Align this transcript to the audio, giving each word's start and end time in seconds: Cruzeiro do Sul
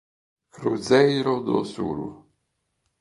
Cruzeiro 0.53 1.33
do 1.45 1.59
Sul 1.71 2.01